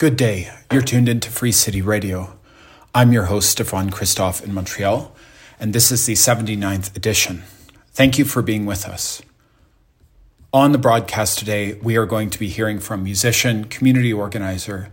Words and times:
Good 0.00 0.16
day. 0.16 0.50
You're 0.72 0.80
tuned 0.80 1.10
into 1.10 1.28
Free 1.28 1.52
City 1.52 1.82
Radio. 1.82 2.38
I'm 2.94 3.12
your 3.12 3.24
host, 3.24 3.50
Stefan 3.50 3.90
Christoff 3.90 4.42
in 4.42 4.54
Montreal, 4.54 5.14
and 5.60 5.74
this 5.74 5.92
is 5.92 6.06
the 6.06 6.14
79th 6.14 6.96
edition. 6.96 7.42
Thank 7.92 8.18
you 8.18 8.24
for 8.24 8.40
being 8.40 8.64
with 8.64 8.88
us. 8.88 9.20
On 10.54 10.72
the 10.72 10.78
broadcast 10.78 11.38
today, 11.38 11.74
we 11.82 11.98
are 11.98 12.06
going 12.06 12.30
to 12.30 12.38
be 12.38 12.48
hearing 12.48 12.78
from 12.78 13.04
musician, 13.04 13.64
community 13.64 14.10
organizer, 14.10 14.90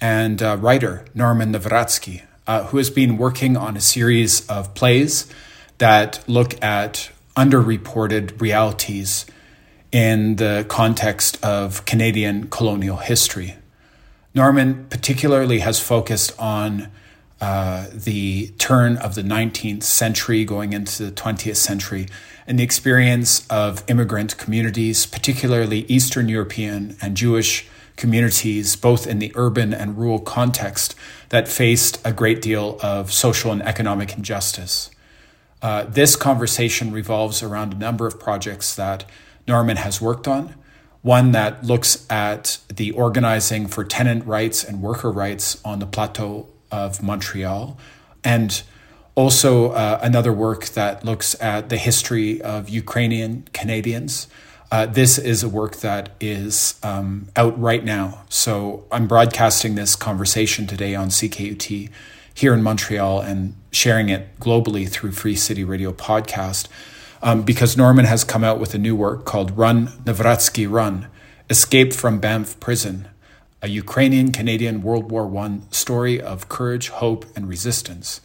and 0.00 0.42
uh, 0.42 0.56
writer 0.56 1.04
Norman 1.14 1.52
Nawrocki, 1.52 2.22
uh, 2.48 2.64
who 2.64 2.78
has 2.78 2.90
been 2.90 3.18
working 3.18 3.56
on 3.56 3.76
a 3.76 3.80
series 3.80 4.44
of 4.48 4.74
plays 4.74 5.32
that 5.78 6.28
look 6.28 6.60
at 6.60 7.12
underreported 7.36 8.40
realities 8.40 9.24
in 9.92 10.34
the 10.34 10.66
context 10.68 11.38
of 11.44 11.84
Canadian 11.84 12.48
colonial 12.48 12.96
history. 12.96 13.54
Norman 14.36 14.84
particularly 14.90 15.60
has 15.60 15.80
focused 15.80 16.38
on 16.38 16.90
uh, 17.40 17.86
the 17.90 18.48
turn 18.58 18.98
of 18.98 19.14
the 19.14 19.22
19th 19.22 19.82
century 19.82 20.44
going 20.44 20.74
into 20.74 21.06
the 21.06 21.10
20th 21.10 21.56
century 21.56 22.06
and 22.46 22.58
the 22.58 22.62
experience 22.62 23.46
of 23.48 23.82
immigrant 23.88 24.36
communities, 24.36 25.06
particularly 25.06 25.86
Eastern 25.88 26.28
European 26.28 26.98
and 27.00 27.16
Jewish 27.16 27.66
communities, 27.96 28.76
both 28.76 29.06
in 29.06 29.20
the 29.20 29.32
urban 29.36 29.72
and 29.72 29.96
rural 29.96 30.20
context, 30.20 30.94
that 31.30 31.48
faced 31.48 31.98
a 32.04 32.12
great 32.12 32.42
deal 32.42 32.78
of 32.82 33.14
social 33.14 33.50
and 33.52 33.62
economic 33.62 34.18
injustice. 34.18 34.90
Uh, 35.62 35.84
this 35.84 36.14
conversation 36.14 36.92
revolves 36.92 37.42
around 37.42 37.72
a 37.72 37.78
number 37.78 38.06
of 38.06 38.20
projects 38.20 38.74
that 38.74 39.06
Norman 39.48 39.78
has 39.78 39.98
worked 39.98 40.28
on 40.28 40.54
one 41.06 41.30
that 41.30 41.62
looks 41.62 42.04
at 42.10 42.58
the 42.66 42.90
organizing 42.90 43.68
for 43.68 43.84
tenant 43.84 44.26
rights 44.26 44.64
and 44.64 44.82
worker 44.82 45.08
rights 45.08 45.56
on 45.64 45.78
the 45.78 45.86
plateau 45.86 46.48
of 46.72 47.00
Montreal, 47.00 47.78
and 48.24 48.60
also 49.14 49.70
uh, 49.70 50.00
another 50.02 50.32
work 50.32 50.64
that 50.70 51.04
looks 51.04 51.40
at 51.40 51.68
the 51.68 51.76
history 51.76 52.42
of 52.42 52.68
Ukrainian 52.68 53.46
Canadians. 53.52 54.26
Uh, 54.72 54.86
this 54.86 55.16
is 55.16 55.44
a 55.44 55.48
work 55.48 55.76
that 55.76 56.08
is 56.20 56.74
um, 56.82 57.28
out 57.36 57.56
right 57.56 57.84
now. 57.84 58.24
So 58.28 58.84
I'm 58.90 59.06
broadcasting 59.06 59.76
this 59.76 59.94
conversation 59.94 60.66
today 60.66 60.96
on 60.96 61.10
CKUT 61.10 61.88
here 62.34 62.52
in 62.52 62.64
Montreal 62.64 63.20
and 63.20 63.54
sharing 63.70 64.08
it 64.08 64.40
globally 64.40 64.88
through 64.88 65.12
Free 65.12 65.36
City 65.36 65.62
Radio 65.62 65.92
podcast 65.92 66.66
um, 67.22 67.42
because 67.42 67.76
Norman 67.76 68.04
has 68.04 68.24
come 68.24 68.44
out 68.44 68.58
with 68.58 68.74
a 68.74 68.78
new 68.78 68.94
work 68.96 69.24
called 69.24 69.56
Run 69.56 69.88
Nawrocki 70.04 70.70
Run 70.70 71.08
Escape 71.48 71.92
from 71.92 72.18
Banff 72.18 72.58
Prison, 72.58 73.08
a 73.62 73.68
Ukrainian 73.68 74.32
Canadian 74.32 74.82
World 74.82 75.10
War 75.12 75.34
I 75.38 75.60
story 75.70 76.20
of 76.20 76.48
courage, 76.48 76.88
hope, 76.88 77.24
and 77.36 77.48
resistance. 77.48 78.20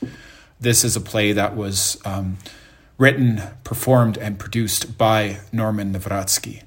This 0.59 0.83
is 0.83 0.95
a 0.95 1.01
play 1.01 1.31
that 1.31 1.55
was 1.55 1.99
um, 2.03 2.37
written, 2.97 3.41
performed, 3.63 4.17
and 4.17 4.39
produced 4.39 4.97
by 4.97 5.39
Norman 5.51 5.93
Nawrocki. 5.93 6.63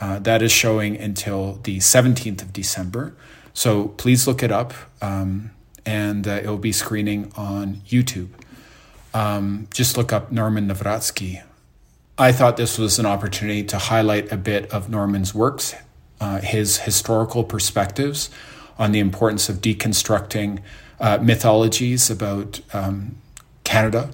Uh, 0.00 0.18
that 0.18 0.42
is 0.42 0.52
showing 0.52 0.96
until 0.96 1.60
the 1.62 1.78
17th 1.78 2.42
of 2.42 2.52
December. 2.52 3.16
So 3.54 3.88
please 3.88 4.26
look 4.26 4.42
it 4.42 4.52
up, 4.52 4.74
um, 5.00 5.52
and 5.86 6.28
uh, 6.28 6.40
it 6.42 6.46
will 6.46 6.58
be 6.58 6.72
screening 6.72 7.32
on 7.36 7.76
YouTube. 7.88 8.28
Um, 9.14 9.68
just 9.72 9.96
look 9.96 10.12
up 10.12 10.32
Norman 10.32 10.68
Nawrocki 10.68 11.42
I 12.16 12.30
thought 12.30 12.56
this 12.56 12.78
was 12.78 13.00
an 13.00 13.06
opportunity 13.06 13.64
to 13.64 13.76
highlight 13.76 14.30
a 14.30 14.36
bit 14.36 14.70
of 14.70 14.88
Norman's 14.88 15.34
works, 15.34 15.74
uh, 16.20 16.40
his 16.40 16.78
historical 16.78 17.42
perspectives 17.42 18.30
on 18.78 18.92
the 18.92 19.00
importance 19.00 19.48
of 19.48 19.56
deconstructing 19.56 20.60
uh, 21.00 21.18
mythologies 21.20 22.10
about 22.10 22.60
um, 22.72 23.16
Canada. 23.64 24.10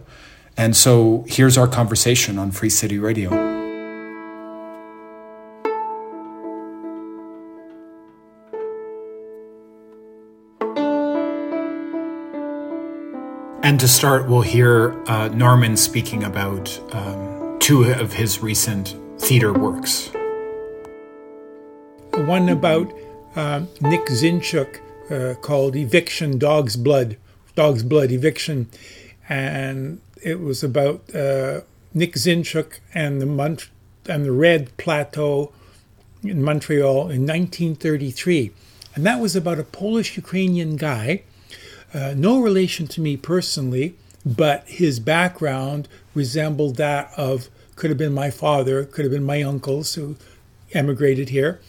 And 0.57 0.75
so 0.75 1.25
here's 1.29 1.59
our 1.59 1.69
conversation 1.69 2.39
on 2.39 2.53
Free 2.53 2.71
City 2.71 2.99
Radio. 2.99 3.31
And 13.63 13.79
to 13.79 13.87
start, 13.87 14.27
we'll 14.27 14.41
hear 14.41 14.99
uh, 15.07 15.29
Norman 15.29 15.77
speaking 15.77 16.25
about 16.25 16.81
um, 16.93 17.30
two 17.61 17.85
of 17.85 18.15
his 18.15 18.43
recent 18.43 18.97
theater 19.19 19.53
works. 19.53 20.11
One 22.15 22.49
about 22.49 22.93
uh, 23.37 23.63
Nick 23.81 24.07
Zynchuk 24.07 24.81
uh, 25.11 25.35
called 25.41 25.77
Eviction 25.77 26.39
Dog's 26.39 26.77
Blood, 26.77 27.17
Dog's 27.55 27.83
Blood 27.83 28.11
Eviction. 28.11 28.69
And 29.29 30.01
it 30.23 30.41
was 30.41 30.65
about 30.65 31.15
uh, 31.15 31.61
Nick 31.95 32.15
Zynchuk 32.15 32.81
and 32.95 33.21
the, 33.21 33.27
Mont- 33.27 33.71
and 34.09 34.25
the 34.25 34.33
Red 34.33 34.77
Plateau 34.77 35.53
in 36.23 36.43
Montreal 36.43 37.11
in 37.11 37.27
1933. 37.27 38.53
And 38.95 39.07
that 39.07 39.21
was 39.21 39.37
about 39.37 39.59
a 39.59 39.65
Polish 39.65 40.17
Ukrainian 40.17 40.77
guy, 40.77 41.23
uh, 41.95 42.15
no 42.17 42.41
relation 42.41 42.87
to 42.89 43.01
me 43.01 43.17
personally, 43.17 43.95
but 44.25 44.65
his 44.67 45.01
background 45.01 45.89
resembled 46.15 46.77
that 46.77 47.13
of 47.17 47.49
could 47.77 47.91
have 47.91 47.99
been 47.99 48.13
my 48.13 48.31
father, 48.31 48.85
could 48.85 49.05
have 49.05 49.13
been 49.13 49.25
my 49.25 49.43
uncles 49.43 49.95
who 49.95 50.17
emigrated 50.75 51.31
here. 51.31 51.61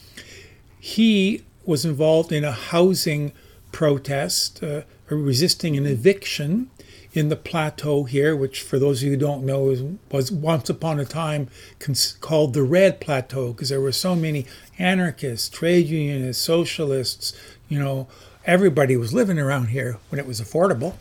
He 0.79 1.43
was 1.65 1.85
involved 1.85 2.31
in 2.31 2.43
a 2.43 2.51
housing 2.51 3.31
protest, 3.71 4.61
uh, 4.63 4.81
resisting 5.09 5.77
an 5.77 5.85
eviction 5.85 6.69
in 7.13 7.29
the 7.29 7.35
plateau 7.35 8.03
here, 8.05 8.35
which, 8.35 8.61
for 8.61 8.79
those 8.79 9.01
of 9.01 9.05
you 9.05 9.11
who 9.11 9.17
don't 9.17 9.45
know, 9.45 9.69
is, 9.69 9.83
was 10.11 10.31
once 10.31 10.69
upon 10.69 10.99
a 10.99 11.05
time 11.05 11.49
cons- 11.79 12.13
called 12.21 12.53
the 12.53 12.63
Red 12.63 13.01
Plateau 13.01 13.51
because 13.51 13.69
there 13.69 13.81
were 13.81 13.91
so 13.91 14.15
many 14.15 14.45
anarchists, 14.79 15.49
trade 15.49 15.87
unionists, 15.87 16.43
socialists, 16.43 17.33
you 17.67 17.79
know, 17.79 18.07
everybody 18.45 18.95
was 18.95 19.13
living 19.13 19.39
around 19.39 19.67
here 19.67 19.97
when 20.09 20.19
it 20.19 20.27
was 20.27 20.41
affordable. 20.41 20.95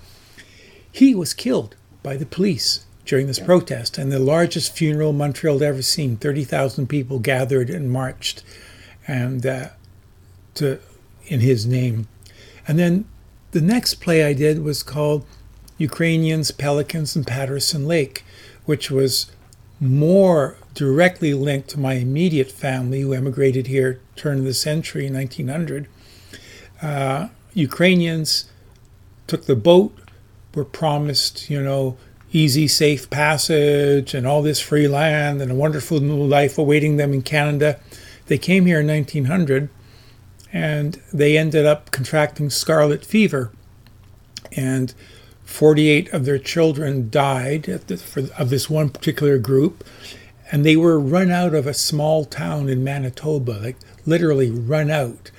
He 0.93 1.15
was 1.15 1.34
killed 1.34 1.77
by 2.03 2.17
the 2.17 2.27
police 2.27 2.84
during 3.05 3.27
this 3.27 3.41
protest, 3.41 3.99
and 3.99 4.11
the 4.11 4.19
largest 4.19 4.77
funeral 4.77 5.12
Montreal 5.12 5.59
had 5.59 5.69
ever 5.69 5.83
seen. 5.83 6.17
Thirty 6.17 6.45
thousand 6.45 6.89
people 6.89 7.19
gathered 7.19 7.71
and 7.71 7.91
marched, 7.91 8.43
and 9.06 9.45
uh, 9.45 9.69
to 10.55 10.78
in 11.27 11.41
his 11.41 11.67
name. 11.67 12.09
And 12.67 12.78
then 12.78 13.06
the 13.53 13.61
next 13.61 13.95
play 13.95 14.25
I 14.25 14.33
did 14.33 14.62
was 14.62 14.83
called 14.83 15.25
Ukrainians, 15.78 16.51
Pelicans, 16.51 17.17
and 17.17 17.27
Patterson 17.27 17.87
Lake, 17.87 18.25
which 18.65 18.91
was 18.91 19.31
more 19.81 20.57
directly 20.75 21.33
linked 21.33 21.69
to 21.71 21.81
my 21.81 21.95
immediate 21.95 22.53
family 22.53 23.01
who 23.01 23.15
emigrated 23.15 23.67
here 23.67 24.01
turn 24.15 24.39
of 24.39 24.45
the 24.45 24.55
century 24.55 25.07
in 25.07 25.15
1900. 25.15 25.89
Uh, 26.83 27.28
Ukrainians 27.55 28.51
took 29.27 29.47
the 29.47 29.57
boat, 29.57 29.97
were 30.55 30.65
promised, 30.65 31.50
you 31.50 31.62
know, 31.62 31.97
easy, 32.33 32.69
safe 32.69 33.11
passage 33.11 34.15
and 34.15 34.27
all 34.27 34.43
this 34.43 34.61
free 34.61 34.87
land 34.87 35.43
and 35.43 35.50
a 35.50 35.55
wonderful 35.55 36.00
new 36.00 36.22
life 36.22 36.59
awaiting 36.59 36.97
them 36.97 37.12
in 37.12 37.22
Canada. 37.22 37.81
They 38.27 38.38
came 38.38 38.66
here 38.66 38.81
in 38.81 38.87
1900 38.87 39.69
and 40.53 41.00
they 41.12 41.37
ended 41.37 41.66
up 41.66 41.91
contracting 41.91 42.50
scarlet 42.50 43.05
fever. 43.05 43.53
And 44.53 44.94
48 45.44 46.12
of 46.12 46.25
their 46.25 46.39
children 46.39 47.10
died 47.10 47.65
the, 47.65 47.97
for, 47.97 48.22
of 48.39 48.50
this 48.50 48.71
one 48.71 48.91
particular 48.91 49.39
group. 49.39 49.84
And 50.53 50.65
they 50.65 50.77
were 50.77 50.99
run 50.99 51.31
out 51.31 51.55
of 51.55 51.66
a 51.66 51.75
small 51.75 52.25
town 52.25 52.69
in 52.69 52.83
Manitoba, 52.83 53.53
like 53.53 53.77
literally 54.06 54.50
run 54.50 54.91
out 54.91 55.31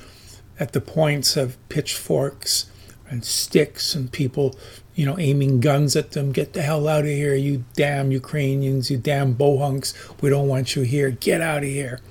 at 0.59 0.73
the 0.73 0.81
points 0.81 1.35
of 1.35 1.57
pitchforks 1.69 2.69
and 3.09 3.25
sticks 3.25 3.93
and 3.93 4.11
people 4.11 4.55
you 4.95 5.05
know, 5.05 5.17
aiming 5.17 5.59
guns 5.59 5.95
at 5.95 6.11
them. 6.11 6.31
Get 6.31 6.53
the 6.53 6.61
hell 6.61 6.87
out 6.87 7.01
of 7.01 7.09
here, 7.09 7.35
you 7.35 7.63
damn 7.75 8.11
Ukrainians, 8.11 8.91
you 8.91 8.97
damn 8.97 9.35
bohunks. 9.35 9.93
We 10.21 10.29
don't 10.29 10.47
want 10.47 10.75
you 10.75 10.83
here. 10.83 11.11
Get 11.11 11.41
out 11.41 11.63
of 11.63 11.69
here. 11.69 12.01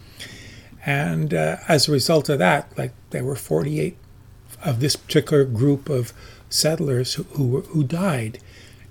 And 0.85 1.35
uh, 1.35 1.57
as 1.69 1.89
a 1.89 1.93
result 1.93 2.29
of 2.29 2.39
that, 2.39 2.77
like 2.79 2.93
there 3.11 3.25
were 3.25 3.37
48 3.37 3.97
of 4.65 4.81
this 4.81 4.97
particular 4.97 5.45
group 5.45 5.89
of 5.89 6.13
settlers 6.49 7.15
who, 7.15 7.25
who, 7.25 7.61
who 7.63 7.85
died. 7.85 8.39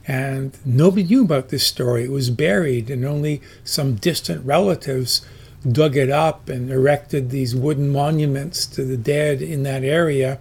And 0.08 0.58
nobody 0.66 1.04
knew 1.04 1.24
about 1.24 1.50
this 1.50 1.66
story. 1.66 2.06
It 2.06 2.12
was 2.12 2.32
buried, 2.32 2.90
and 2.90 3.06
only 3.06 3.42
some 3.64 3.96
distant 3.96 4.44
relatives 4.44 5.24
dug 5.70 5.96
it 5.96 6.10
up 6.10 6.50
and 6.50 6.72
erected 6.72 7.30
these 7.30 7.56
wooden 7.56 7.90
monuments 7.90 8.66
to 8.66 8.84
the 8.84 8.98
dead 8.98 9.42
in 9.42 9.64
that 9.64 9.84
area. 9.84 10.40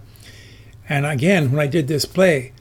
And 0.87 1.05
again, 1.05 1.51
when 1.51 1.59
I 1.59 1.67
did 1.67 1.87
this 1.87 2.05
play, 2.05 2.53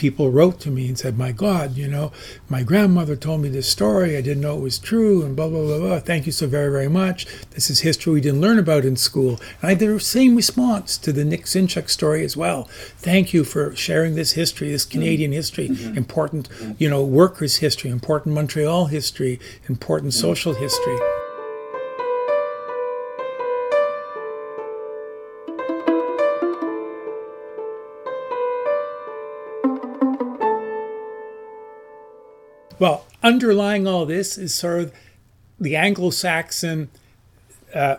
people 0.00 0.30
wrote 0.30 0.58
to 0.58 0.70
me 0.70 0.88
and 0.88 0.98
said, 0.98 1.18
My 1.18 1.30
God, 1.30 1.76
you 1.76 1.86
know, 1.86 2.10
my 2.48 2.62
grandmother 2.62 3.16
told 3.16 3.42
me 3.42 3.50
this 3.50 3.68
story. 3.68 4.16
I 4.16 4.22
didn't 4.22 4.40
know 4.40 4.56
it 4.56 4.62
was 4.62 4.78
true, 4.78 5.22
and 5.22 5.36
blah, 5.36 5.48
blah, 5.48 5.62
blah, 5.62 5.78
blah. 5.78 6.00
Thank 6.00 6.24
you 6.24 6.32
so 6.32 6.46
very, 6.46 6.72
very 6.72 6.88
much. 6.88 7.26
This 7.50 7.68
is 7.68 7.80
history 7.80 8.14
we 8.14 8.22
didn't 8.22 8.40
learn 8.40 8.58
about 8.58 8.86
in 8.86 8.96
school. 8.96 9.38
And 9.60 9.64
I 9.64 9.68
had 9.70 9.78
the 9.78 10.00
same 10.00 10.36
response 10.36 10.96
to 10.96 11.12
the 11.12 11.22
Nick 11.22 11.44
Zynchuk 11.44 11.90
story 11.90 12.24
as 12.24 12.34
well. 12.34 12.64
Thank 12.96 13.34
you 13.34 13.44
for 13.44 13.76
sharing 13.76 14.14
this 14.14 14.32
history, 14.32 14.70
this 14.70 14.86
mm-hmm. 14.86 15.00
Canadian 15.00 15.32
history, 15.32 15.68
mm-hmm. 15.68 15.98
important, 15.98 16.48
mm-hmm. 16.48 16.72
you 16.78 16.88
know, 16.88 17.04
workers' 17.04 17.56
history, 17.56 17.90
important 17.90 18.34
Montreal 18.34 18.86
history, 18.86 19.38
important 19.68 20.14
mm-hmm. 20.14 20.20
social 20.20 20.54
history. 20.54 20.98
Well, 32.80 33.04
underlying 33.22 33.86
all 33.86 34.06
this 34.06 34.38
is 34.38 34.54
sort 34.54 34.80
of 34.80 34.92
the 35.60 35.76
Anglo 35.76 36.08
Saxon 36.08 36.88
uh, 37.74 37.96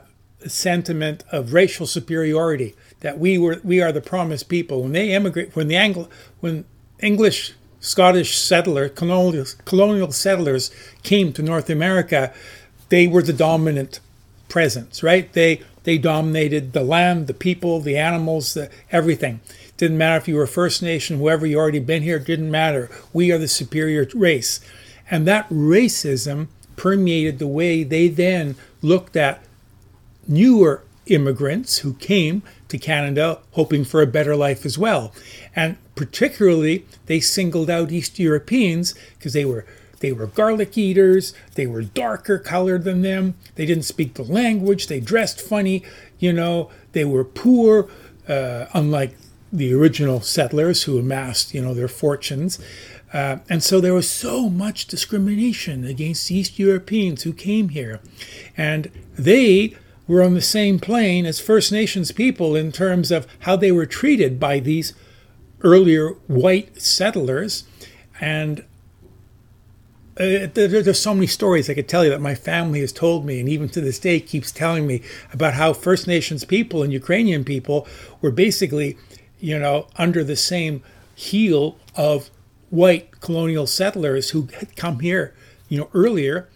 sentiment 0.48 1.24
of 1.32 1.54
racial 1.54 1.86
superiority 1.86 2.76
that 3.02 3.20
we 3.20 3.38
were 3.38 3.62
we 3.64 3.80
are 3.80 3.92
the 3.92 4.02
promised 4.02 4.50
people. 4.50 4.82
When 4.82 4.92
they 4.92 5.12
emigrate 5.12 5.56
when 5.56 5.68
the 5.68 5.76
Anglo 5.76 6.10
when 6.40 6.66
English 7.00 7.54
Scottish 7.80 8.36
settler 8.40 8.90
colonial 8.90 9.46
colonial 9.66 10.12
settlers 10.12 10.72
came 11.04 11.32
to 11.34 11.44
North 11.44 11.70
America 11.70 12.34
they 12.90 13.08
were 13.08 13.22
the 13.22 13.34
dominant 13.34 14.00
presence 14.50 15.04
right? 15.04 15.32
They 15.34 15.62
they 15.84 16.00
dominated 16.00 16.74
the 16.74 16.84
land 16.84 17.28
the 17.28 17.34
people 17.36 17.80
the 17.80 17.98
animals 17.98 18.56
the, 18.56 18.70
everything 18.92 19.42
didn't 19.82 19.98
matter 19.98 20.18
if 20.18 20.28
you 20.28 20.36
were 20.36 20.46
First 20.46 20.84
Nation, 20.84 21.18
whoever 21.18 21.44
you 21.44 21.58
already 21.58 21.80
been 21.80 22.04
here, 22.04 22.20
didn't 22.20 22.52
matter. 22.52 22.88
We 23.14 23.32
are 23.32 23.40
the 23.40 23.48
superior 23.48 24.08
race. 24.14 24.60
And 25.10 25.28
that 25.28 25.50
racism 25.50 26.50
permeated 26.76 27.40
the 27.40 27.48
way 27.48 27.84
they 27.84 28.08
then 28.08 28.58
looked 28.84 29.16
at 29.16 29.44
newer 30.28 30.84
immigrants 31.08 31.80
who 31.80 31.96
came 31.96 32.44
to 32.68 32.78
Canada 32.78 33.40
hoping 33.54 33.84
for 33.84 34.04
a 34.04 34.08
better 34.08 34.36
life 34.36 34.68
as 34.68 34.78
well. 34.78 35.16
And 35.56 35.78
particularly, 35.96 36.86
they 37.08 37.20
singled 37.20 37.72
out 37.72 37.92
East 37.92 38.20
Europeans 38.20 38.94
because 39.18 39.34
they 39.34 39.46
were 39.46 39.66
they 40.00 40.12
were 40.12 40.28
garlic 40.28 40.78
eaters, 40.78 41.34
they 41.56 41.66
were 41.66 41.82
darker 41.82 42.38
colored 42.38 42.84
than 42.84 43.02
them, 43.02 43.34
they 43.56 43.66
didn't 43.66 43.86
speak 43.86 44.14
the 44.14 44.24
language, 44.24 44.88
they 44.88 45.00
dressed 45.00 45.42
funny, 45.42 45.84
you 46.20 46.34
know, 46.34 46.70
they 46.92 47.06
were 47.06 47.24
poor, 47.24 47.88
uh, 48.28 48.66
unlike 48.74 49.16
the 49.52 49.74
original 49.74 50.22
settlers 50.22 50.84
who 50.84 50.98
amassed, 50.98 51.54
you 51.54 51.62
know, 51.62 51.74
their 51.74 51.88
fortunes. 51.88 52.60
Uh, 53.14 53.38
and 53.50 53.62
so 53.62 53.82
there 53.82 53.94
was 53.94 54.10
so 54.10 54.50
much 54.50 54.88
discrimination 54.88 55.84
against 55.84 56.32
East 56.32 56.58
Europeans 56.58 57.24
who 57.24 57.34
came 57.34 57.70
here. 57.70 58.00
And 58.56 58.90
they 59.18 59.76
were 60.08 60.24
on 60.24 60.34
the 60.34 60.42
same 60.42 60.80
plane 60.80 61.26
as 61.26 61.40
First 61.40 61.72
Nations 61.72 62.12
people 62.12 62.56
in 62.56 62.72
terms 62.72 63.12
of 63.12 63.28
how 63.40 63.56
they 63.56 63.72
were 63.72 63.86
treated 63.86 64.40
by 64.40 64.60
these 64.60 64.94
earlier 65.62 66.10
white 66.28 66.82
settlers. 66.82 67.66
And 68.20 68.64
uh, 70.18 70.48
there's 70.54 71.00
so 71.00 71.14
many 71.14 71.28
stories 71.28 71.70
I 71.70 71.74
could 71.74 71.88
tell 71.88 72.04
you 72.04 72.10
that 72.12 72.22
my 72.22 72.36
family 72.36 72.82
has 72.82 72.92
told 72.92 73.26
me, 73.26 73.40
and 73.40 73.50
even 73.50 73.70
to 73.70 73.82
this 73.82 74.00
day 74.00 74.20
keeps 74.20 74.52
telling 74.52 74.86
me 74.86 75.02
about 75.34 75.54
how 75.54 75.74
First 75.74 76.08
Nations 76.08 76.46
people 76.46 76.84
and 76.84 76.94
Ukrainian 76.94 77.44
people 77.44 77.88
were 78.22 78.32
basically 78.32 78.98
you 79.42 79.60
know, 79.60 79.88
under 79.98 80.24
the 80.24 80.36
same 80.36 80.84
heel 81.16 81.78
of 81.96 82.30
white 82.70 83.20
colonial 83.20 83.68
settlers 83.68 84.30
who 84.30 84.48
had 84.60 84.76
come 84.76 85.00
here, 85.00 85.36
you 85.68 85.78
know, 85.78 85.90
earlier. 85.94 86.48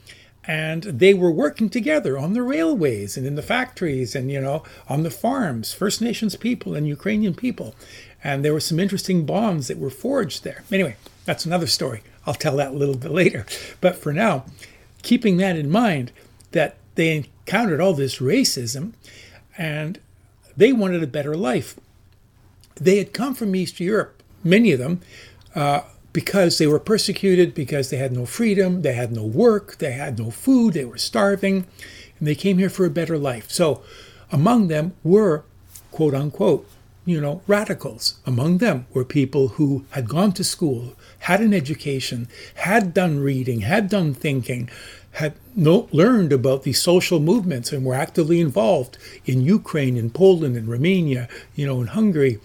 And 0.47 0.83
they 0.83 1.15
were 1.15 1.31
working 1.31 1.69
together 1.69 2.19
on 2.19 2.33
the 2.33 2.43
railways 2.43 3.17
and 3.17 3.25
in 3.25 3.33
the 3.33 3.41
factories 3.41 4.15
and, 4.15 4.31
you 4.31 4.39
know, 4.39 4.63
on 4.87 5.01
the 5.01 5.09
farms, 5.09 5.73
First 5.73 6.01
Nations 6.01 6.35
people 6.35 6.75
and 6.75 6.87
Ukrainian 6.87 7.33
people. 7.33 7.75
And 8.23 8.45
there 8.45 8.53
were 8.53 8.59
some 8.59 8.79
interesting 8.79 9.25
bonds 9.25 9.67
that 9.67 9.79
were 9.79 9.89
forged 9.89 10.43
there. 10.43 10.63
Anyway, 10.71 10.97
that's 11.25 11.45
another 11.45 11.67
story. 11.67 12.03
I'll 12.27 12.35
tell 12.35 12.57
that 12.57 12.71
a 12.71 12.77
little 12.77 12.95
bit 12.95 13.11
later. 13.11 13.45
But 13.81 13.95
for 13.95 14.13
now, 14.13 14.45
keeping 15.01 15.37
that 15.37 15.57
in 15.57 15.69
mind, 15.69 16.11
that 16.51 16.77
they 16.93 17.15
encountered 17.15 17.81
all 17.81 17.93
this 17.93 18.17
racism 18.19 18.93
and 19.57 19.99
they 20.55 20.71
wanted 20.71 21.03
a 21.03 21.07
better 21.07 21.35
life. 21.35 21.75
They 22.75 22.97
had 22.97 23.13
come 23.13 23.35
from 23.35 23.55
East 23.55 23.79
Europe, 23.79 24.21
many 24.43 24.71
of 24.71 24.79
them, 24.79 25.01
uh, 25.55 25.81
because 26.13 26.57
they 26.57 26.67
were 26.67 26.79
persecuted, 26.79 27.53
because 27.53 27.89
they 27.89 27.97
had 27.97 28.13
no 28.13 28.25
freedom, 28.25 28.81
they 28.81 28.93
had 28.93 29.11
no 29.11 29.25
work, 29.25 29.77
they 29.79 29.91
had 29.91 30.17
no 30.17 30.31
food, 30.31 30.73
they 30.73 30.85
were 30.85 30.97
starving, 30.97 31.65
and 32.19 32.27
they 32.27 32.35
came 32.35 32.57
here 32.57 32.69
for 32.69 32.85
a 32.85 32.89
better 32.89 33.17
life. 33.17 33.51
So 33.51 33.81
among 34.31 34.67
them 34.67 34.93
were, 35.03 35.43
quote 35.91 36.13
unquote, 36.13 36.67
you 37.05 37.21
know, 37.21 37.41
radicals. 37.47 38.19
Among 38.25 38.57
them 38.57 38.87
were 38.93 39.05
people 39.05 39.49
who 39.49 39.85
had 39.91 40.09
gone 40.09 40.31
to 40.33 40.43
school, 40.43 40.93
had 41.19 41.39
an 41.41 41.53
education, 41.53 42.27
had 42.55 42.93
done 42.93 43.19
reading, 43.19 43.61
had 43.61 43.89
done 43.89 44.13
thinking, 44.13 44.69
had 45.15 45.33
no, 45.55 45.87
learned 45.91 46.33
about 46.33 46.63
these 46.63 46.81
social 46.81 47.19
movements 47.19 47.71
and 47.71 47.85
were 47.85 47.95
actively 47.95 48.41
involved 48.41 48.97
in 49.25 49.41
Ukraine, 49.41 49.95
in 49.95 50.09
Poland, 50.09 50.57
in 50.57 50.67
Romania, 50.67 51.29
you 51.55 51.65
know, 51.65 51.79
in 51.81 51.87
Hungary. 51.87 52.39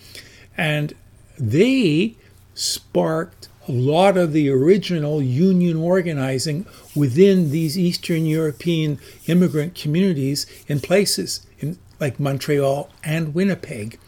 And 0.57 0.95
they 1.39 2.15
sparked 2.55 3.49
a 3.67 3.73
lot 3.73 4.17
of 4.17 4.33
the 4.33 4.49
original 4.51 5.21
union 5.21 5.77
organizing 5.77 6.67
within 6.95 7.51
these 7.51 7.79
Eastern 7.79 8.25
European 8.25 8.99
immigrant 9.27 9.75
communities 9.75 10.47
in 10.69 10.81
places 10.81 11.47
in, 11.59 11.79
like 11.99 12.21
Montreal 12.21 12.89
and 13.03 13.35
Winnipeg. 13.35 13.99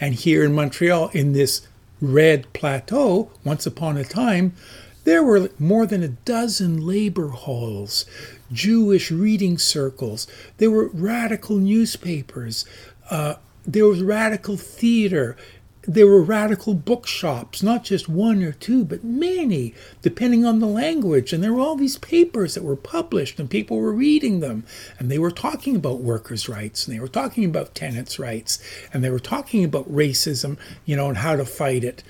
And 0.00 0.14
here 0.14 0.44
in 0.44 0.54
Montreal, 0.54 1.08
in 1.08 1.32
this 1.32 1.66
red 2.00 2.52
plateau, 2.52 3.30
once 3.44 3.66
upon 3.66 3.96
a 3.96 4.04
time, 4.04 4.54
there 5.04 5.22
were 5.22 5.50
more 5.58 5.86
than 5.86 6.02
a 6.02 6.08
dozen 6.08 6.86
labor 6.86 7.28
halls, 7.28 8.06
Jewish 8.52 9.10
reading 9.10 9.58
circles, 9.58 10.26
there 10.58 10.70
were 10.70 10.88
radical 10.88 11.56
newspapers, 11.56 12.64
uh, 13.10 13.34
there 13.66 13.86
was 13.86 14.02
radical 14.02 14.56
theater, 14.56 15.36
there 15.82 16.06
were 16.06 16.22
radical 16.22 16.74
bookshops, 16.74 17.62
not 17.62 17.82
just 17.82 18.08
one 18.08 18.42
or 18.42 18.52
two, 18.52 18.84
but 18.84 19.02
many, 19.02 19.74
depending 20.00 20.44
on 20.44 20.60
the 20.60 20.66
language. 20.66 21.32
And 21.32 21.42
there 21.42 21.52
were 21.52 21.60
all 21.60 21.74
these 21.74 21.98
papers 21.98 22.54
that 22.54 22.62
were 22.62 22.76
published, 22.76 23.40
and 23.40 23.50
people 23.50 23.78
were 23.78 23.92
reading 23.92 24.40
them. 24.40 24.64
And 24.98 25.10
they 25.10 25.18
were 25.18 25.32
talking 25.32 25.74
about 25.74 25.98
workers' 25.98 26.48
rights, 26.48 26.86
and 26.86 26.94
they 26.94 27.00
were 27.00 27.08
talking 27.08 27.44
about 27.44 27.74
tenants' 27.74 28.18
rights, 28.18 28.62
and 28.92 29.02
they 29.02 29.10
were 29.10 29.18
talking 29.18 29.64
about 29.64 29.92
racism, 29.92 30.56
you 30.84 30.94
know, 30.94 31.08
and 31.08 31.18
how 31.18 31.34
to 31.34 31.44
fight 31.44 31.82
it. 31.82 32.04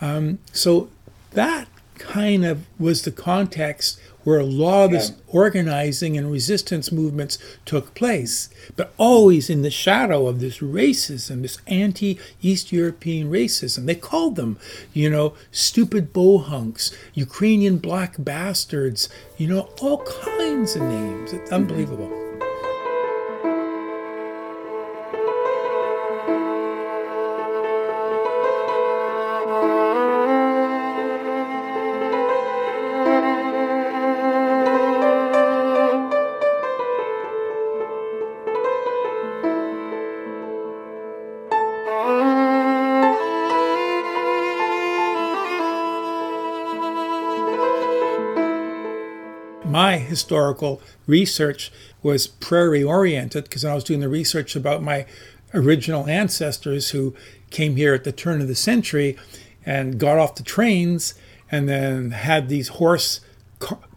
Um, 0.00 0.38
so 0.52 0.88
that 1.32 1.66
kind 2.00 2.44
of 2.44 2.66
was 2.78 3.02
the 3.02 3.12
context 3.12 4.00
where 4.24 4.40
a 4.40 4.44
lot 4.44 4.86
of 4.86 4.90
this 4.90 5.12
organizing 5.28 6.16
and 6.16 6.30
resistance 6.30 6.92
movements 6.92 7.38
took 7.64 7.94
place, 7.94 8.50
but 8.76 8.92
always 8.98 9.48
in 9.48 9.62
the 9.62 9.70
shadow 9.70 10.26
of 10.26 10.40
this 10.40 10.58
racism, 10.58 11.42
this 11.42 11.58
anti 11.66 12.18
East 12.42 12.72
European 12.72 13.30
racism. 13.30 13.86
They 13.86 13.94
called 13.94 14.36
them, 14.36 14.58
you 14.92 15.08
know, 15.08 15.34
stupid 15.52 16.12
bohunks, 16.12 16.94
Ukrainian 17.14 17.78
black 17.78 18.16
bastards, 18.18 19.08
you 19.38 19.46
know, 19.46 19.70
all 19.80 20.04
kinds 20.04 20.76
of 20.76 20.82
names. 20.82 21.32
It's 21.32 21.44
mm-hmm. 21.44 21.54
unbelievable. 21.54 22.19
My 49.90 49.98
historical 49.98 50.80
research 51.08 51.72
was 52.00 52.28
prairie 52.28 52.84
oriented 52.84 53.42
because 53.42 53.64
I 53.64 53.74
was 53.74 53.82
doing 53.82 53.98
the 53.98 54.08
research 54.08 54.54
about 54.54 54.84
my 54.84 55.04
original 55.52 56.06
ancestors 56.06 56.90
who 56.90 57.12
came 57.50 57.74
here 57.74 57.92
at 57.92 58.04
the 58.04 58.12
turn 58.12 58.40
of 58.40 58.46
the 58.46 58.54
century 58.54 59.16
and 59.66 59.98
got 59.98 60.16
off 60.16 60.36
the 60.36 60.44
trains 60.44 61.14
and 61.50 61.68
then 61.68 62.12
had 62.12 62.48
these 62.48 62.68
horse 62.68 63.20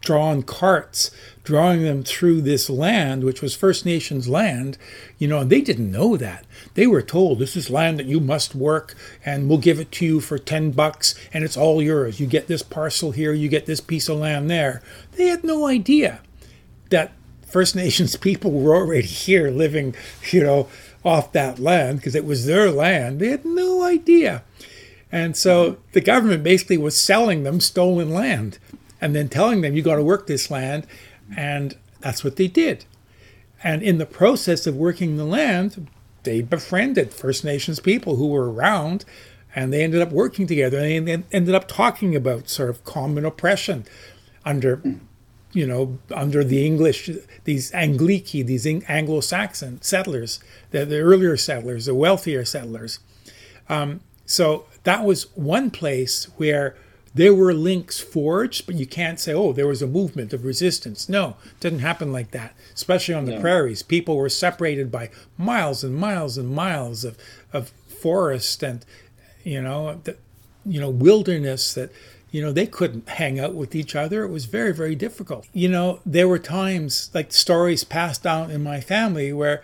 drawn 0.00 0.42
carts 0.42 1.10
drawing 1.44 1.82
them 1.82 2.02
through 2.02 2.40
this 2.40 2.68
land, 2.70 3.22
which 3.22 3.42
was 3.42 3.54
First 3.54 3.84
Nations 3.84 4.28
land, 4.28 4.78
you 5.18 5.28
know, 5.28 5.40
and 5.40 5.50
they 5.50 5.60
didn't 5.60 5.92
know 5.92 6.16
that. 6.16 6.46
They 6.72 6.86
were 6.86 7.02
told 7.02 7.38
this 7.38 7.54
is 7.54 7.70
land 7.70 7.98
that 7.98 8.06
you 8.06 8.18
must 8.18 8.54
work 8.54 8.96
and 9.24 9.48
we'll 9.48 9.58
give 9.58 9.78
it 9.78 9.92
to 9.92 10.06
you 10.06 10.20
for 10.20 10.38
10 10.38 10.70
bucks 10.72 11.14
and 11.32 11.44
it's 11.44 11.56
all 11.56 11.82
yours. 11.82 12.18
You 12.18 12.26
get 12.26 12.48
this 12.48 12.62
parcel 12.62 13.12
here, 13.12 13.32
you 13.32 13.48
get 13.48 13.66
this 13.66 13.80
piece 13.80 14.08
of 14.08 14.18
land 14.18 14.50
there. 14.50 14.82
They 15.12 15.26
had 15.26 15.44
no 15.44 15.66
idea 15.66 16.20
that 16.88 17.12
First 17.46 17.76
Nations 17.76 18.16
people 18.16 18.50
were 18.50 18.74
already 18.74 19.06
here 19.06 19.50
living, 19.50 19.94
you 20.30 20.42
know, 20.42 20.68
off 21.04 21.32
that 21.32 21.58
land 21.58 21.98
because 21.98 22.14
it 22.14 22.24
was 22.24 22.46
their 22.46 22.70
land. 22.70 23.20
They 23.20 23.28
had 23.28 23.44
no 23.44 23.82
idea. 23.82 24.42
And 25.12 25.36
so 25.36 25.72
mm-hmm. 25.72 25.80
the 25.92 26.00
government 26.00 26.42
basically 26.42 26.78
was 26.78 26.96
selling 26.96 27.42
them 27.42 27.60
stolen 27.60 28.10
land 28.10 28.58
and 29.04 29.14
then 29.14 29.28
telling 29.28 29.60
them, 29.60 29.76
you 29.76 29.82
got 29.82 29.96
to 29.96 30.02
work 30.02 30.26
this 30.26 30.50
land. 30.50 30.86
And 31.36 31.76
that's 32.00 32.24
what 32.24 32.36
they 32.36 32.48
did. 32.48 32.86
And 33.62 33.82
in 33.82 33.98
the 33.98 34.06
process 34.06 34.66
of 34.66 34.76
working 34.76 35.18
the 35.18 35.26
land, 35.26 35.88
they 36.22 36.40
befriended 36.40 37.12
First 37.12 37.44
Nations 37.44 37.80
people 37.80 38.16
who 38.16 38.28
were 38.28 38.50
around 38.50 39.04
and 39.54 39.70
they 39.70 39.84
ended 39.84 40.00
up 40.00 40.10
working 40.10 40.46
together 40.46 40.78
and 40.78 41.06
they 41.06 41.22
ended 41.32 41.54
up 41.54 41.68
talking 41.68 42.16
about 42.16 42.48
sort 42.48 42.70
of 42.70 42.82
common 42.84 43.26
oppression 43.26 43.84
under 44.42 44.82
you 45.52 45.66
know 45.66 45.98
under 46.12 46.42
the 46.42 46.66
english 46.66 47.08
these 47.44 47.70
angliki 47.70 48.44
these 48.44 48.66
anglo-saxon 48.66 49.80
settlers 49.80 50.40
the, 50.72 50.84
the 50.84 50.98
earlier 50.98 51.36
settlers 51.36 51.86
the 51.86 51.94
wealthier 51.94 52.44
settlers 52.44 52.98
um, 53.68 54.00
so 54.26 54.66
that 54.82 55.04
was 55.04 55.34
one 55.36 55.70
place 55.70 56.24
where 56.36 56.74
there 57.14 57.32
were 57.32 57.54
links 57.54 58.00
forged, 58.00 58.66
but 58.66 58.74
you 58.74 58.86
can't 58.86 59.20
say, 59.20 59.32
oh, 59.32 59.52
there 59.52 59.68
was 59.68 59.80
a 59.80 59.86
movement 59.86 60.32
of 60.32 60.44
resistance. 60.44 61.08
No, 61.08 61.36
it 61.44 61.60
didn't 61.60 61.78
happen 61.78 62.12
like 62.12 62.32
that, 62.32 62.54
especially 62.74 63.14
on 63.14 63.24
the 63.24 63.38
prairies. 63.38 63.82
People 63.84 64.16
were 64.16 64.28
separated 64.28 64.90
by 64.90 65.10
miles 65.38 65.84
and 65.84 65.94
miles 65.94 66.36
and 66.36 66.52
miles 66.52 67.04
of, 67.04 67.16
of 67.52 67.68
forest 67.88 68.62
and, 68.64 68.84
you 69.44 69.62
know, 69.62 70.00
the, 70.02 70.16
you 70.66 70.80
know, 70.80 70.90
wilderness 70.90 71.74
that, 71.74 71.92
you 72.32 72.42
know, 72.42 72.50
they 72.50 72.66
couldn't 72.66 73.08
hang 73.08 73.38
out 73.38 73.54
with 73.54 73.76
each 73.76 73.94
other. 73.94 74.24
It 74.24 74.30
was 74.30 74.46
very, 74.46 74.74
very 74.74 74.96
difficult. 74.96 75.46
You 75.52 75.68
know, 75.68 76.00
there 76.04 76.26
were 76.26 76.40
times, 76.40 77.10
like 77.14 77.32
stories 77.32 77.84
passed 77.84 78.24
down 78.24 78.50
in 78.50 78.60
my 78.60 78.80
family, 78.80 79.32
where 79.32 79.62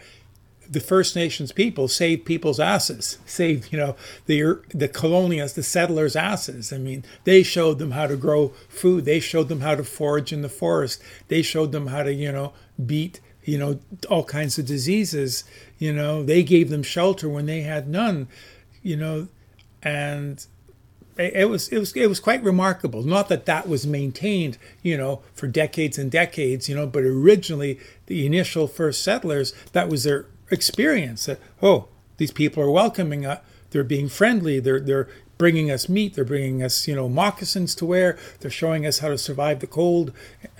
the 0.71 0.81
First 0.81 1.17
Nations 1.17 1.51
people 1.51 1.89
saved 1.89 2.25
people's 2.25 2.61
asses, 2.61 3.19
saved 3.27 3.73
you 3.73 3.79
know 3.79 3.97
the 4.27 4.61
the 4.73 4.89
colonials, 4.89 5.55
the 5.55 5.63
settlers' 5.63 6.15
asses. 6.15 6.73
I 6.73 6.79
mean, 6.79 7.05
they 7.25 7.43
showed 7.43 7.79
them 7.79 7.91
how 7.91 8.07
to 8.07 8.17
grow 8.17 8.49
food. 8.69 9.05
They 9.05 9.21
showed 9.21 9.49
them 9.49 9.61
how 9.61 9.75
to 9.75 9.85
forage 9.85 10.33
in 10.33 10.43
the 10.43 10.49
forest. 10.49 11.03
They 11.29 11.43
showed 11.43 11.73
them 11.73 11.89
how 11.89 12.05
to 12.05 12.15
you 12.15 12.31
know 12.31 12.53
beat 12.85 13.21
you 13.45 13.59
know 13.59 13.81
all 14.09 14.25
kinds 14.25 14.59
of 14.59 14.67
diseases. 14.67 15.45
You 15.79 15.93
know, 15.93 16.23
they 16.23 16.43
gave 16.43 16.71
them 16.71 16.85
shelter 16.85 17.29
when 17.29 17.47
they 17.47 17.63
had 17.63 17.89
none. 17.89 18.29
You 18.83 18.97
know, 18.97 19.29
and 19.83 20.47
it 21.19 21.49
was 21.49 21.69
it 21.69 21.79
was 21.79 21.93
it 21.95 22.07
was 22.07 22.21
quite 22.21 22.43
remarkable. 22.43 23.03
Not 23.03 23.29
that 23.29 23.47
that 23.47 23.69
was 23.69 23.87
maintained, 23.87 24.57
you 24.83 24.97
know, 24.97 25.23
for 25.35 25.47
decades 25.47 25.99
and 25.99 26.11
decades, 26.11 26.69
you 26.69 26.75
know, 26.75 26.87
but 26.87 27.03
originally 27.03 27.79
the 28.07 28.25
initial 28.25 28.67
first 28.67 29.03
settlers 29.03 29.53
that 29.73 29.89
was 29.89 30.05
their 30.05 30.27
experience 30.51 31.27
that 31.27 31.39
oh 31.63 31.89
these 32.17 32.31
people 32.31 32.63
are 32.63 32.71
welcoming 32.71 33.25
us 33.25 33.41
they're 33.71 33.85
being 33.85 34.09
friendly 34.09 34.61
they're 34.61 34.81
they're 34.81 35.09
bringing 35.39 35.71
us 35.71 35.89
meat 35.89 36.15
they're 36.15 36.25
bringing 36.25 36.63
us 36.63 36.87
you 36.87 36.95
know 36.95 37.09
moccasins 37.09 37.75
to 37.75 37.87
wear 37.87 38.19
they're 38.41 38.51
showing 38.51 38.85
us 38.85 38.99
how 38.99 39.09
to 39.09 39.17
survive 39.17 39.61
the 39.61 39.67
cold 39.67 40.13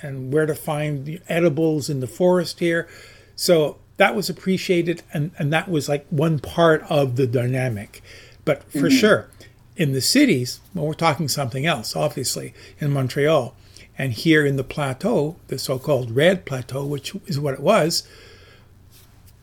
and 0.03 0.33
where 0.33 0.47
to 0.47 0.55
find 0.55 1.05
the 1.05 1.21
edibles 1.29 1.91
in 1.91 2.01
the 2.01 2.07
forest 2.07 2.61
here. 2.61 2.89
So 3.37 3.79
that 3.97 4.15
was 4.15 4.31
appreciated 4.31 5.03
and 5.13 5.33
and 5.39 5.53
that 5.53 5.69
was 5.69 5.89
like 5.89 6.07
one 6.11 6.39
part 6.39 6.83
of 6.89 7.17
the 7.17 7.27
dynamic. 7.27 8.03
But 8.45 8.65
for 8.73 8.79
mm-hmm. 8.89 8.97
sure 8.97 9.29
in 9.77 9.93
the 9.93 10.01
cities 10.01 10.61
well 10.75 10.87
we're 10.87 10.95
talking 10.95 11.29
something 11.29 11.67
else 11.67 11.95
obviously 11.95 12.55
in 12.79 12.93
montreal. 12.93 13.55
And 13.99 14.15
here 14.15 14.47
in 14.47 14.57
the 14.57 14.65
plateau 14.65 15.37
the 15.49 15.59
so-called 15.59 16.11
red 16.11 16.47
plateau 16.47 16.87
which 16.87 17.15
is 17.27 17.39
what 17.39 17.55
it 17.55 17.61
was 17.61 18.07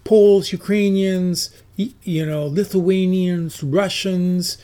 Poles, 0.08 0.54
Ukrainians, 0.54 1.50
you 1.76 2.26
know, 2.26 2.46
Lithuanians, 2.46 3.62
Russians, 3.62 4.58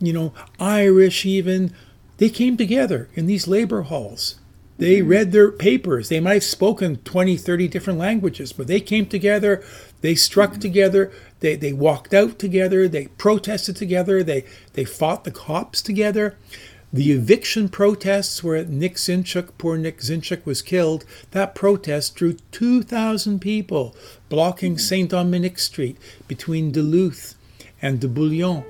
you 0.00 0.12
know, 0.12 0.34
Irish 0.58 1.24
even, 1.24 1.72
they 2.16 2.28
came 2.28 2.56
together 2.56 3.08
in 3.14 3.26
these 3.26 3.46
labor 3.46 3.82
halls. 3.82 4.40
They 4.76 4.98
mm-hmm. 4.98 5.08
read 5.08 5.32
their 5.32 5.52
papers. 5.52 6.08
They 6.08 6.18
might 6.18 6.34
have 6.34 6.44
spoken 6.44 6.96
20, 6.96 7.36
30 7.36 7.68
different 7.68 7.98
languages, 8.00 8.52
but 8.52 8.66
they 8.66 8.80
came 8.80 9.06
together. 9.06 9.62
They 10.00 10.16
struck 10.16 10.50
mm-hmm. 10.50 10.60
together. 10.60 11.12
They, 11.38 11.54
they 11.54 11.72
walked 11.72 12.12
out 12.12 12.40
together. 12.40 12.88
They 12.88 13.06
protested 13.06 13.76
together. 13.76 14.24
They, 14.24 14.44
they 14.72 14.84
fought 14.84 15.22
the 15.22 15.30
cops 15.30 15.80
together. 15.80 16.36
The 16.90 17.12
eviction 17.12 17.68
protests 17.68 18.42
where 18.42 18.64
Nick 18.64 18.94
Zynchuk, 18.94 19.50
poor 19.58 19.76
Nick 19.76 19.98
Zynchuk, 19.98 20.46
was 20.46 20.62
killed, 20.62 21.04
that 21.32 21.54
protest 21.54 22.14
drew 22.14 22.34
2,000 22.52 23.40
people 23.40 23.94
blocking 24.30 24.72
mm-hmm. 24.72 24.78
St. 24.78 25.10
Dominic 25.10 25.58
Street 25.58 25.98
between 26.26 26.72
Duluth 26.72 27.34
and 27.82 28.00
de 28.00 28.08
Bullion. 28.08 28.64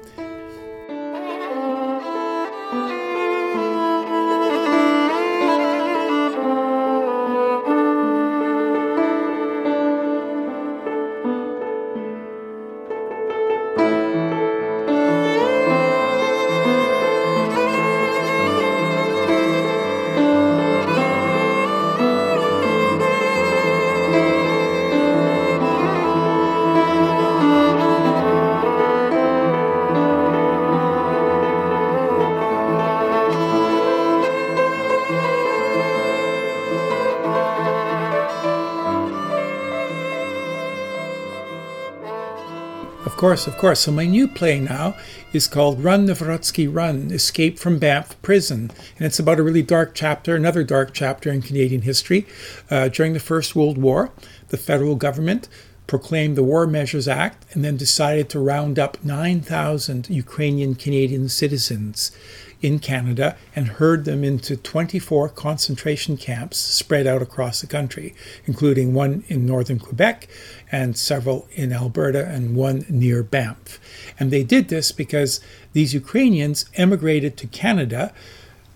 Course, 43.18 43.48
of 43.48 43.58
course. 43.58 43.80
So 43.80 43.90
my 43.90 44.06
new 44.06 44.28
play 44.28 44.60
now 44.60 44.94
is 45.32 45.48
called 45.48 45.82
Run 45.82 46.06
Nawrocki 46.06 46.72
Run, 46.72 47.10
Escape 47.10 47.58
from 47.58 47.80
Banff 47.80 48.14
Prison. 48.22 48.70
And 48.96 49.06
it's 49.06 49.18
about 49.18 49.40
a 49.40 49.42
really 49.42 49.60
dark 49.60 49.92
chapter, 49.92 50.36
another 50.36 50.62
dark 50.62 50.94
chapter 50.94 51.28
in 51.32 51.42
Canadian 51.42 51.82
history. 51.82 52.28
Uh, 52.70 52.86
during 52.86 53.14
the 53.14 53.18
First 53.18 53.56
World 53.56 53.76
War, 53.76 54.12
the 54.50 54.56
federal 54.56 54.94
government 54.94 55.48
proclaimed 55.88 56.36
the 56.36 56.44
War 56.44 56.66
Measures 56.68 57.08
Act 57.08 57.44
and 57.52 57.64
then 57.64 57.76
decided 57.76 58.28
to 58.28 58.38
round 58.38 58.78
up 58.78 59.02
9,000 59.02 60.08
Ukrainian 60.08 60.76
Canadian 60.76 61.28
citizens 61.28 62.12
in 62.60 62.78
Canada 62.78 63.36
and 63.56 63.68
herd 63.68 64.04
them 64.04 64.22
into 64.22 64.56
24 64.56 65.30
concentration 65.30 66.16
camps 66.16 66.58
spread 66.58 67.06
out 67.06 67.22
across 67.22 67.60
the 67.60 67.66
country, 67.66 68.14
including 68.46 68.92
one 68.92 69.24
in 69.28 69.46
northern 69.46 69.78
Quebec 69.78 70.28
and 70.70 70.96
several 70.96 71.48
in 71.52 71.72
Alberta 71.72 72.26
and 72.26 72.54
one 72.54 72.84
near 72.88 73.22
Banff. 73.22 73.80
And 74.20 74.30
they 74.30 74.44
did 74.44 74.68
this 74.68 74.92
because 74.92 75.40
these 75.72 75.94
Ukrainians 75.94 76.66
emigrated 76.74 77.36
to 77.38 77.46
Canada 77.46 78.12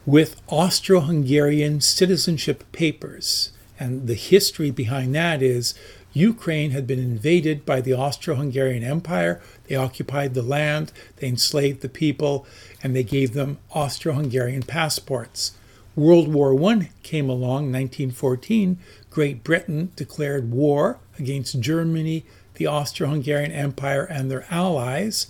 with 0.07 0.41
Austro 0.49 1.01
Hungarian 1.01 1.81
citizenship 1.81 2.65
papers. 2.73 3.53
And 3.79 4.07
the 4.07 4.15
history 4.15 4.71
behind 4.71 5.15
that 5.15 5.43
is 5.43 5.75
Ukraine 6.13 6.73
had 6.73 6.87
been 6.87 6.99
invaded 6.99 7.65
by 7.65 7.81
the 7.81 7.95
Austro 7.95 8.35
Hungarian 8.35 8.85
Empire. 8.85 9.41
They 9.67 9.77
occupied 9.77 10.35
the 10.35 10.43
land, 10.43 10.93
they 11.17 11.29
enslaved 11.29 11.81
the 11.81 11.89
people, 11.89 12.47
and 12.83 12.95
they 12.95 13.03
gave 13.03 13.33
them 13.33 13.59
Austro 13.73 14.13
Hungarian 14.13 14.63
passports. 14.63 15.53
World 15.95 16.33
War 16.33 16.55
I 16.71 16.91
came 17.03 17.29
along, 17.29 17.73
1914. 17.73 18.79
Great 19.11 19.45
Britain 19.45 19.93
declared 19.97 20.51
war 20.51 20.99
against 21.19 21.61
Germany, 21.61 22.25
the 22.55 22.67
Austro 22.67 23.09
Hungarian 23.09 23.53
Empire, 23.53 24.05
and 24.05 24.31
their 24.31 24.47
allies. 24.51 25.27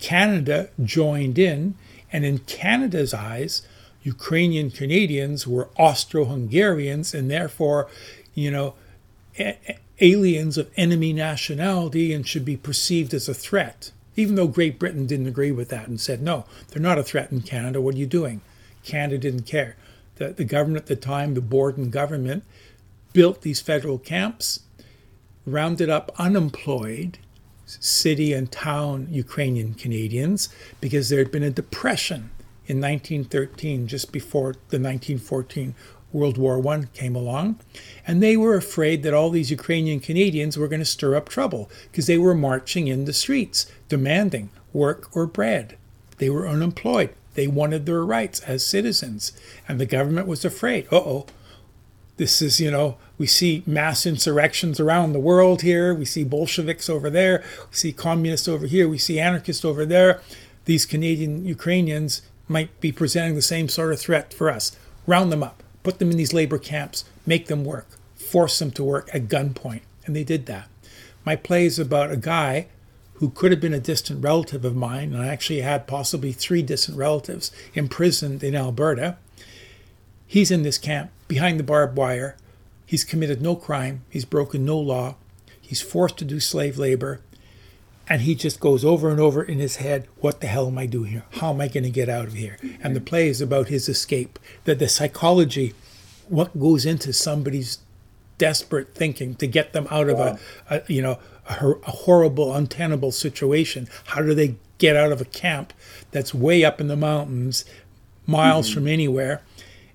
Canada 0.00 0.70
joined 0.82 1.38
in, 1.38 1.74
and 2.12 2.24
in 2.24 2.38
Canada's 2.38 3.14
eyes, 3.14 3.62
Ukrainian 4.02 4.70
Canadians 4.70 5.46
were 5.46 5.68
Austro 5.76 6.24
Hungarians 6.24 7.14
and 7.14 7.30
therefore, 7.30 7.88
you 8.34 8.50
know, 8.50 8.74
aliens 10.00 10.58
of 10.58 10.70
enemy 10.76 11.12
nationality 11.12 12.12
and 12.12 12.26
should 12.26 12.44
be 12.44 12.56
perceived 12.56 13.12
as 13.14 13.28
a 13.28 13.34
threat 13.34 13.92
even 14.20 14.34
though 14.34 14.46
Great 14.46 14.78
Britain 14.78 15.06
didn't 15.06 15.28
agree 15.28 15.50
with 15.50 15.68
that 15.70 15.88
and 15.88 16.00
said, 16.00 16.20
no, 16.20 16.44
they're 16.68 16.82
not 16.82 16.98
a 16.98 17.02
threat 17.02 17.32
in 17.32 17.40
Canada. 17.40 17.80
What 17.80 17.94
are 17.94 17.98
you 17.98 18.06
doing? 18.06 18.40
Canada 18.84 19.18
didn't 19.18 19.44
care. 19.46 19.76
the, 20.16 20.28
the 20.28 20.44
government 20.44 20.82
at 20.82 20.86
the 20.86 20.96
time, 20.96 21.34
the 21.34 21.40
Borden 21.40 21.90
government, 21.90 22.44
built 23.12 23.42
these 23.42 23.60
federal 23.60 23.98
camps, 23.98 24.60
rounded 25.46 25.88
up 25.88 26.12
unemployed 26.18 27.18
city 27.66 28.32
and 28.32 28.50
town 28.50 29.06
Ukrainian 29.10 29.74
Canadians 29.74 30.48
because 30.80 31.08
there 31.08 31.20
had 31.20 31.30
been 31.30 31.44
a 31.44 31.50
depression 31.50 32.30
in 32.66 32.80
1913, 32.80 33.86
just 33.86 34.12
before 34.12 34.52
the 34.68 34.78
1914 34.78 35.74
World 36.12 36.38
War 36.38 36.66
I 36.68 36.84
came 36.94 37.14
along. 37.14 37.60
And 38.06 38.22
they 38.22 38.36
were 38.36 38.56
afraid 38.56 39.02
that 39.02 39.14
all 39.14 39.30
these 39.30 39.50
Ukrainian 39.50 40.00
Canadians 40.00 40.56
were 40.56 40.68
going 40.68 40.80
to 40.80 40.86
stir 40.86 41.14
up 41.16 41.28
trouble 41.28 41.70
because 41.90 42.06
they 42.06 42.18
were 42.18 42.34
marching 42.34 42.88
in 42.88 43.04
the 43.04 43.12
streets 43.12 43.70
demanding 43.88 44.50
work 44.72 45.14
or 45.14 45.26
bread. 45.26 45.76
They 46.18 46.30
were 46.30 46.48
unemployed. 46.48 47.10
They 47.34 47.46
wanted 47.46 47.86
their 47.86 48.04
rights 48.04 48.40
as 48.40 48.66
citizens. 48.66 49.32
And 49.68 49.80
the 49.80 49.86
government 49.86 50.26
was 50.26 50.44
afraid 50.44 50.86
uh 50.92 50.96
oh, 50.96 51.26
this 52.20 52.42
is, 52.42 52.60
you 52.60 52.70
know, 52.70 52.98
we 53.16 53.26
see 53.26 53.62
mass 53.66 54.04
insurrections 54.04 54.78
around 54.78 55.14
the 55.14 55.18
world 55.18 55.62
here. 55.62 55.94
We 55.94 56.04
see 56.04 56.22
Bolsheviks 56.22 56.90
over 56.90 57.08
there. 57.08 57.42
We 57.70 57.74
see 57.74 57.92
communists 57.94 58.46
over 58.46 58.66
here. 58.66 58.86
We 58.86 58.98
see 58.98 59.18
anarchists 59.18 59.64
over 59.64 59.86
there. 59.86 60.20
These 60.66 60.84
Canadian 60.84 61.46
Ukrainians 61.46 62.20
might 62.46 62.78
be 62.78 62.92
presenting 62.92 63.36
the 63.36 63.42
same 63.42 63.70
sort 63.70 63.92
of 63.92 64.00
threat 64.00 64.34
for 64.34 64.50
us. 64.50 64.76
Round 65.06 65.32
them 65.32 65.42
up, 65.42 65.62
put 65.82 65.98
them 65.98 66.10
in 66.10 66.16
these 66.16 66.32
labor 66.32 66.58
camps, 66.58 67.04
make 67.26 67.46
them 67.46 67.64
work, 67.64 67.86
force 68.14 68.58
them 68.58 68.70
to 68.72 68.84
work 68.84 69.08
at 69.14 69.28
gunpoint. 69.28 69.82
And 70.06 70.14
they 70.14 70.24
did 70.24 70.46
that. 70.46 70.68
My 71.24 71.36
play 71.36 71.66
is 71.66 71.78
about 71.78 72.10
a 72.10 72.16
guy 72.16 72.66
who 73.14 73.30
could 73.30 73.50
have 73.50 73.60
been 73.60 73.74
a 73.74 73.80
distant 73.80 74.24
relative 74.24 74.64
of 74.64 74.74
mine, 74.74 75.12
and 75.12 75.22
I 75.22 75.28
actually 75.28 75.60
had 75.60 75.86
possibly 75.86 76.32
three 76.32 76.62
distant 76.62 76.96
relatives 76.96 77.52
imprisoned 77.74 78.42
in 78.42 78.54
Alberta. 78.54 79.18
He's 80.26 80.50
in 80.50 80.62
this 80.62 80.78
camp 80.78 81.10
behind 81.28 81.58
the 81.58 81.64
barbed 81.64 81.96
wire. 81.96 82.36
He's 82.86 83.04
committed 83.04 83.42
no 83.42 83.56
crime. 83.56 84.02
He's 84.08 84.24
broken 84.24 84.64
no 84.64 84.78
law. 84.78 85.16
He's 85.60 85.82
forced 85.82 86.16
to 86.18 86.24
do 86.24 86.40
slave 86.40 86.78
labor. 86.78 87.20
And 88.10 88.22
he 88.22 88.34
just 88.34 88.58
goes 88.58 88.84
over 88.84 89.08
and 89.08 89.20
over 89.20 89.40
in 89.40 89.60
his 89.60 89.76
head, 89.76 90.08
what 90.16 90.40
the 90.40 90.48
hell 90.48 90.66
am 90.66 90.76
I 90.76 90.86
doing 90.86 91.12
here? 91.12 91.24
How 91.34 91.50
am 91.50 91.60
I 91.60 91.68
going 91.68 91.84
to 91.84 91.90
get 91.90 92.08
out 92.08 92.26
of 92.26 92.34
here? 92.34 92.58
And 92.82 92.96
the 92.96 93.00
play 93.00 93.28
is 93.28 93.40
about 93.40 93.68
his 93.68 93.88
escape. 93.88 94.38
That 94.64 94.80
the 94.80 94.88
psychology, 94.88 95.74
what 96.28 96.58
goes 96.58 96.84
into 96.84 97.12
somebody's 97.12 97.78
desperate 98.36 98.96
thinking 98.96 99.36
to 99.36 99.46
get 99.46 99.72
them 99.72 99.86
out 99.90 100.08
of 100.08 100.18
wow. 100.18 100.38
a, 100.68 100.76
a, 100.76 100.82
you 100.88 101.00
know, 101.00 101.20
a, 101.48 101.70
a 101.86 101.90
horrible, 101.90 102.52
untenable 102.52 103.12
situation. 103.12 103.86
How 104.06 104.22
do 104.22 104.34
they 104.34 104.56
get 104.78 104.96
out 104.96 105.12
of 105.12 105.20
a 105.20 105.26
camp 105.26 105.72
that's 106.10 106.34
way 106.34 106.64
up 106.64 106.80
in 106.80 106.88
the 106.88 106.96
mountains, 106.96 107.64
miles 108.26 108.66
mm-hmm. 108.66 108.74
from 108.74 108.88
anywhere? 108.88 109.42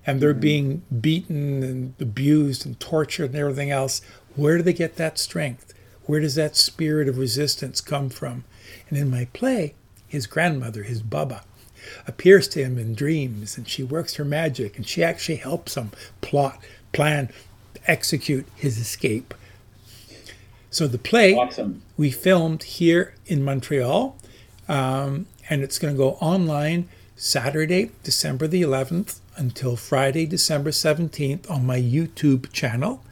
and 0.06 0.20
they're 0.20 0.34
being 0.34 0.82
beaten 1.00 1.62
and 1.62 1.94
abused 2.00 2.64
and 2.64 2.78
tortured 2.78 3.30
and 3.30 3.34
everything 3.34 3.70
else, 3.70 4.00
where 4.36 4.56
do 4.56 4.62
they 4.62 4.72
get 4.72 4.96
that 4.96 5.18
strength? 5.18 5.74
Where 6.06 6.20
does 6.20 6.34
that 6.36 6.56
spirit 6.56 7.08
of 7.08 7.18
resistance 7.18 7.80
come 7.80 8.08
from? 8.08 8.44
And 8.88 8.98
in 8.98 9.10
my 9.10 9.26
play, 9.32 9.74
his 10.06 10.26
grandmother, 10.26 10.84
his 10.84 11.02
Baba, 11.02 11.42
appears 12.06 12.48
to 12.48 12.64
him 12.64 12.78
in 12.78 12.94
dreams 12.94 13.56
and 13.56 13.68
she 13.68 13.82
works 13.82 14.14
her 14.14 14.24
magic 14.24 14.76
and 14.76 14.86
she 14.86 15.02
actually 15.02 15.36
helps 15.36 15.76
him 15.76 15.90
plot, 16.20 16.62
plan, 16.92 17.30
execute 17.86 18.46
his 18.54 18.78
escape. 18.78 19.34
So 20.70 20.86
the 20.86 20.98
play 20.98 21.34
awesome. 21.34 21.82
we 21.96 22.10
filmed 22.10 22.62
here 22.64 23.14
in 23.26 23.42
Montreal, 23.42 24.16
um, 24.68 25.26
and 25.48 25.62
it's 25.62 25.78
going 25.78 25.94
to 25.94 25.98
go 25.98 26.10
online 26.14 26.88
Saturday, 27.14 27.92
December 28.02 28.46
the 28.46 28.62
11th 28.62 29.20
until 29.36 29.76
Friday, 29.76 30.26
December 30.26 30.70
17th 30.70 31.50
on 31.50 31.64
my 31.64 31.80
YouTube 31.80 32.52
channel. 32.52 33.02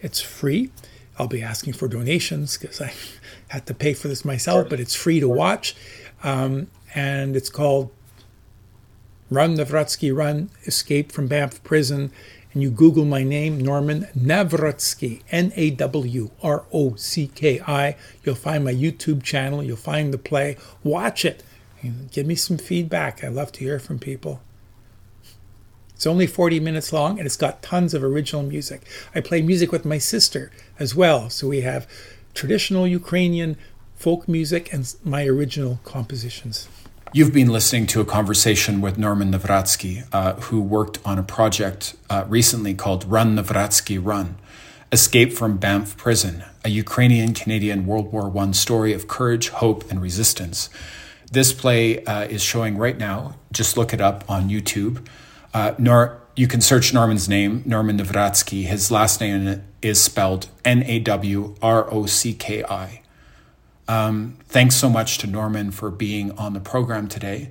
It's 0.00 0.20
free. 0.20 0.70
I'll 1.18 1.28
be 1.28 1.42
asking 1.42 1.72
for 1.72 1.88
donations 1.88 2.56
because 2.56 2.80
I 2.80 2.92
had 3.48 3.66
to 3.66 3.74
pay 3.74 3.94
for 3.94 4.08
this 4.08 4.24
myself, 4.24 4.68
but 4.68 4.80
it's 4.80 4.94
free 4.94 5.20
to 5.20 5.28
watch. 5.28 5.74
Um, 6.22 6.68
and 6.94 7.36
it's 7.36 7.50
called 7.50 7.90
Run 9.30 9.56
Nawrocki 9.56 10.14
Run 10.14 10.50
Escape 10.66 11.12
from 11.12 11.26
Banff 11.26 11.62
Prison. 11.64 12.10
And 12.54 12.62
you 12.62 12.70
Google 12.70 13.04
my 13.04 13.22
name, 13.22 13.60
Norman 13.60 14.08
Nawrocki, 14.18 15.22
N 15.30 15.52
A 15.54 15.70
W 15.70 16.30
R 16.42 16.64
O 16.72 16.94
C 16.94 17.28
K 17.28 17.60
I. 17.66 17.96
You'll 18.24 18.34
find 18.34 18.64
my 18.64 18.72
YouTube 18.72 19.22
channel. 19.22 19.62
You'll 19.62 19.76
find 19.76 20.14
the 20.14 20.18
play. 20.18 20.56
Watch 20.82 21.24
it. 21.24 21.42
Give 22.10 22.26
me 22.26 22.34
some 22.34 22.56
feedback. 22.56 23.22
I 23.22 23.28
love 23.28 23.52
to 23.52 23.60
hear 23.60 23.78
from 23.78 23.98
people. 23.98 24.40
It's 25.98 26.06
only 26.06 26.28
40 26.28 26.60
minutes 26.60 26.92
long 26.92 27.18
and 27.18 27.26
it's 27.26 27.36
got 27.36 27.60
tons 27.60 27.92
of 27.92 28.04
original 28.04 28.44
music. 28.44 28.82
I 29.16 29.20
play 29.20 29.42
music 29.42 29.72
with 29.72 29.84
my 29.84 29.98
sister 29.98 30.52
as 30.78 30.94
well. 30.94 31.28
So 31.28 31.48
we 31.48 31.62
have 31.62 31.88
traditional 32.34 32.86
Ukrainian 32.86 33.56
folk 33.96 34.28
music 34.28 34.72
and 34.72 34.94
my 35.02 35.26
original 35.26 35.80
compositions. 35.82 36.68
You've 37.12 37.32
been 37.32 37.48
listening 37.48 37.88
to 37.88 38.00
a 38.00 38.04
conversation 38.04 38.80
with 38.80 38.96
Norman 38.96 39.32
Nawrocki, 39.32 40.06
uh, 40.12 40.34
who 40.34 40.60
worked 40.62 41.00
on 41.04 41.18
a 41.18 41.24
project 41.24 41.96
uh, 42.08 42.24
recently 42.28 42.74
called 42.74 43.04
Run 43.04 43.34
Nawrocki 43.34 43.98
Run 44.00 44.36
Escape 44.92 45.32
from 45.32 45.56
Banff 45.56 45.96
Prison, 45.96 46.44
a 46.64 46.68
Ukrainian 46.68 47.34
Canadian 47.34 47.86
World 47.86 48.12
War 48.12 48.32
I 48.38 48.52
story 48.52 48.92
of 48.92 49.08
courage, 49.08 49.48
hope, 49.48 49.90
and 49.90 50.00
resistance. 50.00 50.70
This 51.32 51.52
play 51.52 52.04
uh, 52.04 52.22
is 52.22 52.40
showing 52.40 52.78
right 52.78 52.96
now. 52.96 53.34
Just 53.50 53.76
look 53.76 53.92
it 53.92 54.00
up 54.00 54.22
on 54.30 54.48
YouTube. 54.48 55.04
Uh, 55.58 55.74
Nor- 55.76 56.20
you 56.36 56.46
can 56.46 56.60
search 56.60 56.94
Norman's 56.94 57.28
name, 57.28 57.64
Norman 57.66 57.98
Nawrocki. 57.98 58.62
His 58.62 58.92
last 58.92 59.20
name 59.20 59.60
is 59.82 60.00
spelled 60.00 60.46
N 60.64 60.84
A 60.84 61.00
W 61.00 61.56
R 61.60 61.92
O 61.92 62.06
C 62.06 62.32
K 62.32 62.62
I. 62.62 63.02
Um, 63.88 64.38
thanks 64.44 64.76
so 64.76 64.88
much 64.88 65.18
to 65.18 65.26
Norman 65.26 65.72
for 65.72 65.90
being 65.90 66.30
on 66.38 66.52
the 66.52 66.60
program 66.60 67.08
today. 67.08 67.50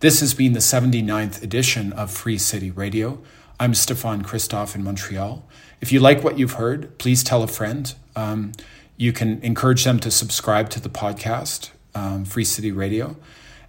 This 0.00 0.20
has 0.20 0.34
been 0.34 0.52
the 0.52 0.58
79th 0.58 1.42
edition 1.42 1.94
of 1.94 2.10
Free 2.10 2.36
City 2.36 2.70
Radio. 2.70 3.18
I'm 3.58 3.72
Stefan 3.72 4.24
Christoff 4.24 4.74
in 4.74 4.84
Montreal. 4.84 5.48
If 5.80 5.90
you 5.90 6.00
like 6.00 6.22
what 6.22 6.38
you've 6.38 6.54
heard, 6.54 6.98
please 6.98 7.24
tell 7.24 7.42
a 7.42 7.48
friend. 7.48 7.94
Um, 8.14 8.52
you 8.98 9.14
can 9.14 9.40
encourage 9.42 9.84
them 9.84 9.98
to 10.00 10.10
subscribe 10.10 10.68
to 10.70 10.80
the 10.80 10.90
podcast, 10.90 11.70
um, 11.94 12.26
Free 12.26 12.44
City 12.44 12.72
Radio. 12.72 13.16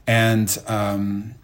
And 0.06 0.58
um, 0.68 1.36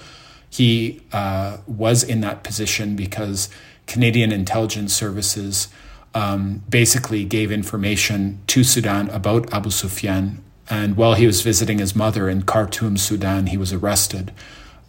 He 0.49 1.01
uh, 1.11 1.57
was 1.67 2.03
in 2.03 2.21
that 2.21 2.43
position 2.43 2.95
because 2.95 3.49
Canadian 3.87 4.31
intelligence 4.31 4.93
services 4.93 5.67
um, 6.13 6.63
basically 6.69 7.25
gave 7.25 7.51
information 7.51 8.41
to 8.47 8.63
Sudan 8.63 9.09
about 9.09 9.47
Abousfian. 9.47 10.37
And 10.69 10.97
while 10.97 11.13
he 11.13 11.27
was 11.27 11.41
visiting 11.41 11.77
his 11.77 11.95
mother 11.95 12.27
in 12.27 12.43
Khartoum, 12.43 12.97
Sudan, 12.97 13.47
he 13.47 13.57
was 13.57 13.71
arrested. 13.71 14.31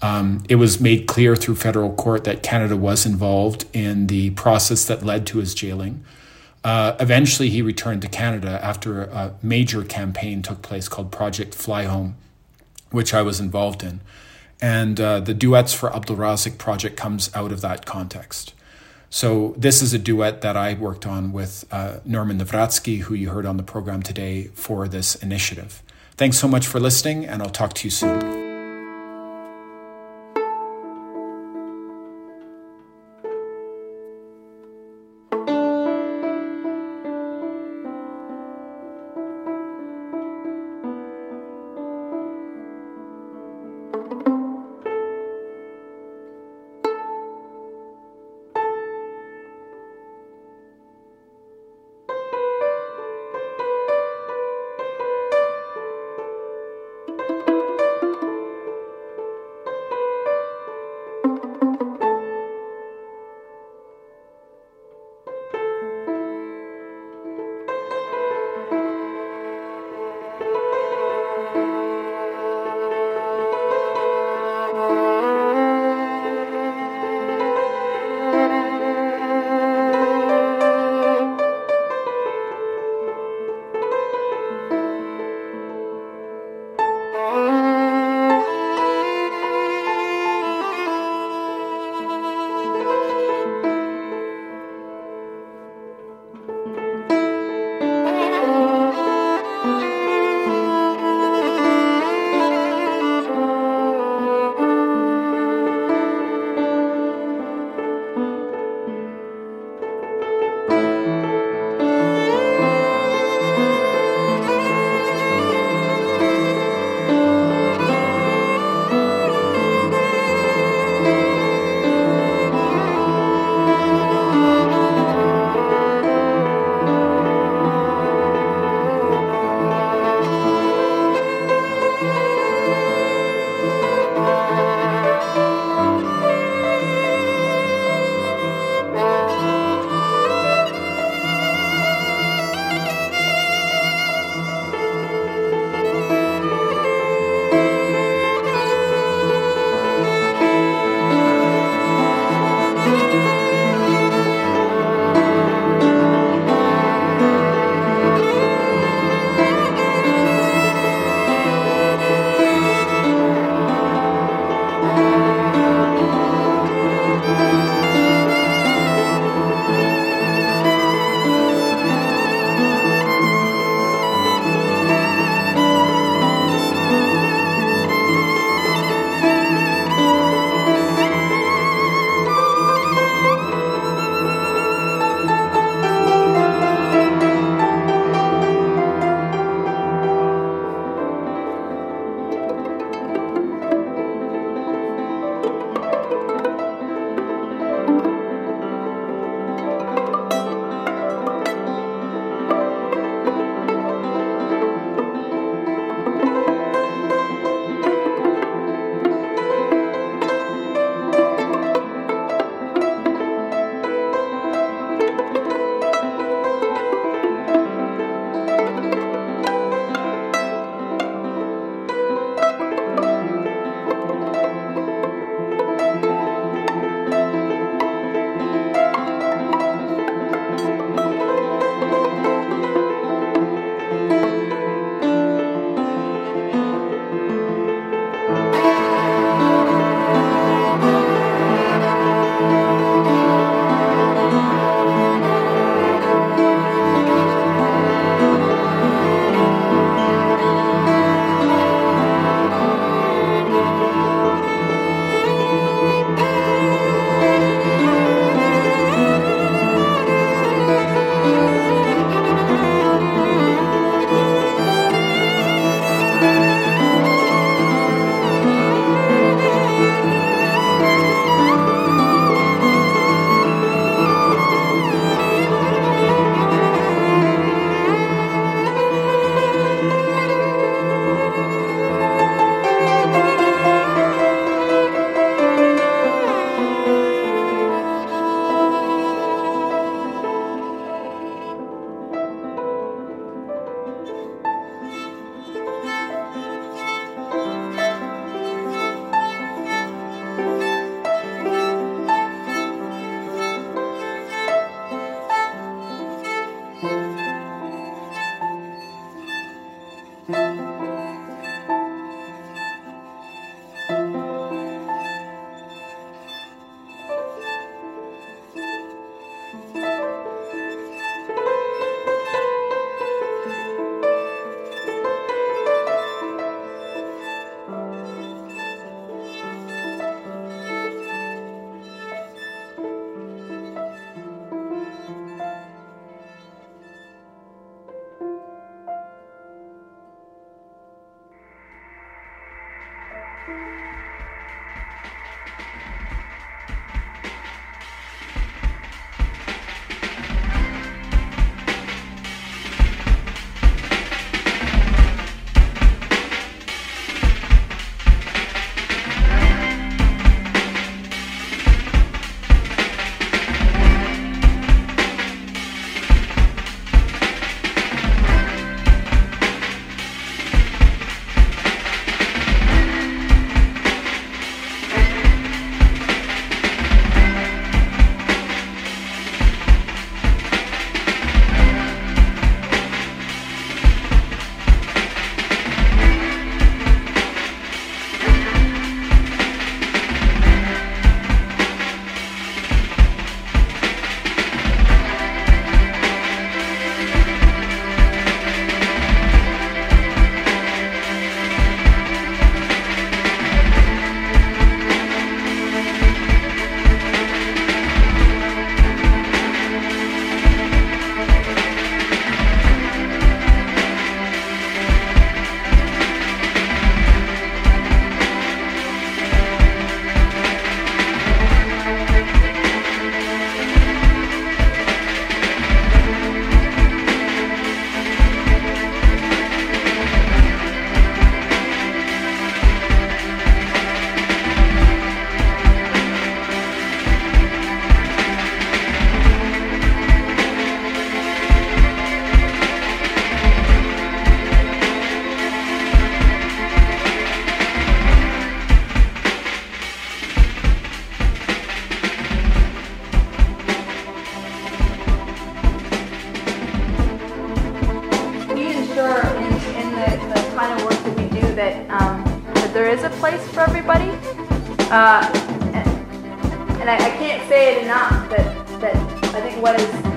Um, 0.03 0.45
it 0.49 0.57
was 0.57 0.81
made 0.81 1.07
clear 1.07 1.37
through 1.37 1.57
federal 1.57 1.93
court 1.95 2.25
that 2.25 2.43
Canada 2.43 2.77
was 2.77 3.07
involved 3.07 3.65
in 3.73 4.09
the 4.09 4.31
process 4.31 4.85
that 4.87 5.03
led 5.03 5.27
to 5.29 5.39
his 5.39 5.55
jailing. 5.55 6.05
Uh, 6.63 6.97
eventually, 7.01 7.49
he 7.49 7.63
returned 7.63 8.03
to 8.03 8.09
Canada 8.09 8.59
after 8.63 9.03
a 9.03 9.35
major 9.43 9.85
campaign 9.85 10.43
took 10.43 10.63
place 10.63 10.89
called 10.89 11.11
Project 11.13 11.55
Fly 11.55 11.85
Home. 11.85 12.17
which 12.91 13.13
I 13.13 13.23
was 13.23 13.41
involved 13.41 13.83
in. 13.83 14.01
And 14.61 15.01
uh, 15.01 15.21
the 15.21 15.35
Duets 15.35 15.75
for 15.75 15.91
Abdelrazik 15.91 16.57
project 16.59 16.97
comes 16.97 17.35
out 17.35 17.53
of 17.53 17.61
that 17.61 17.85
context. 17.85 18.55
So 19.11 19.55
this 19.57 19.83
is 19.83 19.93
a 19.93 19.99
duet 19.99 20.41
that 20.41 20.57
I 20.57 20.75
worked 20.75 21.07
on 21.07 21.33
with 21.33 21.65
uh, 21.71 21.99
Norman 22.05 22.39
Nawrocki, 22.39 23.01
who 23.01 23.15
you 23.15 23.31
heard 23.31 23.47
on 23.47 23.57
the 23.57 23.63
program 23.63 24.03
today 24.03 24.49
for 24.55 24.89
this 24.89 25.15
initiative. 25.17 25.83
Thanks 26.17 26.39
so 26.39 26.49
much 26.49 26.67
for 26.67 26.81
listening, 26.81 27.27
and 27.27 27.43
I'll 27.43 27.51
talk 27.51 27.75
to 27.75 27.87
you 27.87 27.91
soon. 27.91 28.46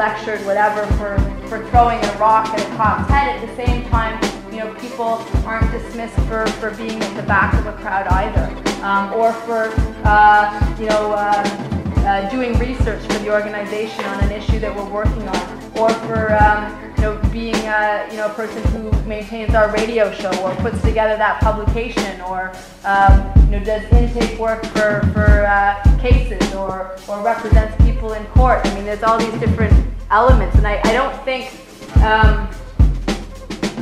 lectured, 0.00 0.40
whatever, 0.46 0.86
for 0.96 1.12
for 1.46 1.58
throwing 1.68 2.02
a 2.02 2.12
rock 2.16 2.48
at 2.48 2.60
a 2.60 2.76
cop's 2.76 3.10
head. 3.10 3.36
At 3.36 3.46
the 3.46 3.54
same 3.54 3.86
time, 3.90 4.16
you 4.50 4.60
know, 4.60 4.72
people 4.80 5.20
aren't 5.44 5.70
dismissed 5.72 6.18
for, 6.26 6.46
for 6.58 6.70
being 6.70 7.02
at 7.02 7.14
the 7.16 7.22
back 7.24 7.52
of 7.52 7.66
a 7.66 7.74
crowd 7.82 8.06
either, 8.06 8.46
um, 8.82 9.12
or 9.12 9.34
for 9.44 9.70
uh, 10.04 10.76
you 10.80 10.86
know. 10.86 11.14
Um, 11.14 11.76
uh, 12.00 12.26
doing 12.30 12.58
research 12.58 13.02
for 13.02 13.18
the 13.18 13.30
organization 13.30 14.02
on 14.06 14.24
an 14.24 14.32
issue 14.32 14.58
that 14.58 14.74
we're 14.74 14.88
working 14.88 15.28
on, 15.28 15.78
or 15.78 15.90
for 16.08 16.32
um, 16.42 16.89
being 17.32 17.54
a, 17.54 18.06
you 18.10 18.16
know 18.16 18.26
a 18.26 18.34
person 18.34 18.62
who 18.72 18.90
maintains 19.06 19.54
our 19.54 19.70
radio 19.72 20.12
show 20.12 20.30
or 20.42 20.54
puts 20.56 20.80
together 20.82 21.16
that 21.16 21.40
publication, 21.40 22.20
or 22.22 22.52
um, 22.84 23.32
you 23.44 23.58
know 23.58 23.64
does 23.64 23.82
intake 23.92 24.38
work 24.38 24.64
for 24.66 25.00
for 25.12 25.46
uh, 25.46 25.98
cases 26.00 26.54
or 26.54 26.96
or 27.08 27.22
represents 27.22 27.76
people 27.84 28.12
in 28.12 28.24
court. 28.26 28.60
I 28.64 28.74
mean, 28.74 28.84
there's 28.84 29.02
all 29.02 29.18
these 29.18 29.38
different 29.40 29.72
elements, 30.10 30.56
and 30.56 30.66
I, 30.66 30.80
I 30.84 30.92
don't 30.92 31.24
think 31.24 31.52
um, 32.02 32.48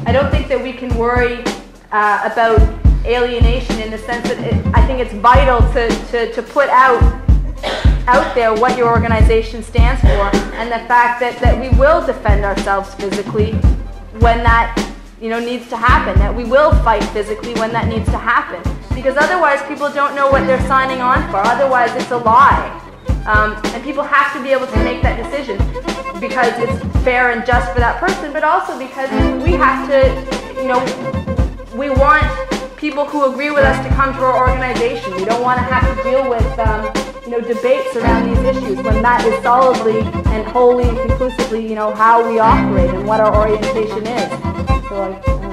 I 0.07 0.13
don't 0.13 0.31
think 0.31 0.49
that 0.49 0.63
we 0.63 0.73
can 0.73 0.97
worry 0.97 1.45
uh, 1.93 2.31
about 2.33 2.61
alienation 3.05 3.81
in 3.81 3.91
the 3.91 3.99
sense 3.99 4.29
that 4.29 4.39
it, 4.39 4.67
I 4.75 4.87
think 4.87 5.01
it's 5.01 5.13
vital 5.15 5.61
to, 5.73 5.89
to, 6.11 6.33
to 6.33 6.43
put 6.43 6.69
out 6.69 7.01
out 8.09 8.35
there 8.35 8.55
what 8.55 8.77
your 8.79 8.88
organization 8.88 9.62
stands 9.62 10.01
for 10.01 10.25
and 10.57 10.73
the 10.73 10.81
fact 10.88 11.21
that, 11.21 11.38
that 11.40 11.61
we 11.61 11.68
will 11.79 12.05
defend 12.05 12.42
ourselves 12.42 12.94
physically 12.94 13.53
when 14.25 14.42
that 14.42 14.73
you 15.21 15.29
know 15.29 15.38
needs 15.38 15.68
to 15.68 15.77
happen 15.77 16.18
that 16.18 16.35
we 16.35 16.44
will 16.44 16.73
fight 16.83 17.05
physically 17.12 17.53
when 17.55 17.71
that 17.71 17.87
needs 17.87 18.07
to 18.07 18.16
happen. 18.16 18.61
Because 18.94 19.16
otherwise 19.18 19.61
people 19.68 19.92
don't 19.92 20.16
know 20.16 20.31
what 20.31 20.47
they're 20.47 20.66
signing 20.66 21.03
on 21.03 21.21
for. 21.31 21.37
Otherwise 21.37 21.94
it's 21.97 22.11
a 22.11 22.16
lie. 22.16 22.66
Um, 23.27 23.61
and 23.75 23.85
people 23.85 24.03
have 24.03 24.33
to 24.33 24.42
be 24.42 24.51
able 24.53 24.66
to 24.66 24.79
make 24.83 25.03
that 25.03 25.21
decision 25.23 25.59
because 26.18 26.53
it's 26.57 27.05
fair 27.05 27.31
and 27.31 27.44
just 27.47 27.71
for 27.73 27.79
that 27.79 28.01
person 28.01 28.33
but 28.33 28.42
also 28.42 28.79
because 28.79 29.11
we 29.44 29.53
have 29.53 29.87
to 29.87 30.01
you 30.61 30.66
know 30.66 30.81
we 31.77 31.90
want 31.90 32.25
people 32.79 33.05
who 33.05 33.31
agree 33.31 33.51
with 33.51 33.64
us 33.64 33.77
to 33.87 33.92
come 33.94 34.14
to 34.14 34.21
our 34.21 34.49
organization. 34.49 35.14
We 35.16 35.27
don't 35.27 35.42
want 35.42 35.59
to 35.59 35.64
have 35.64 35.85
to 35.97 36.03
deal 36.03 36.31
with 36.31 36.59
um, 36.59 37.08
you 37.29 37.38
know, 37.38 37.47
debates 37.47 37.95
around 37.95 38.27
these 38.27 38.57
issues 38.57 38.77
when 38.79 39.03
that 39.03 39.23
is 39.27 39.43
solidly 39.43 40.01
and 40.33 40.49
wholly 40.49 40.88
and 40.88 40.99
conclusively, 40.99 41.69
you 41.69 41.75
know, 41.75 41.95
how 41.95 42.27
we 42.27 42.38
operate 42.38 42.88
and 42.88 43.07
what 43.07 43.21
our 43.21 43.37
orientation 43.37 44.07
is. 44.07 44.88
So 44.88 45.11
like, 45.11 45.48